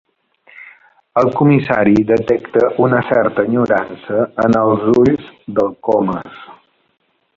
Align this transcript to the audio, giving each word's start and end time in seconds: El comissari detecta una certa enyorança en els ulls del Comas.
El 1.21 1.27
comissari 1.41 1.93
detecta 2.11 2.63
una 2.85 3.01
certa 3.09 3.45
enyorança 3.51 4.25
en 4.47 4.59
els 4.63 4.89
ulls 4.97 5.29
del 5.61 5.71
Comas. 5.91 6.41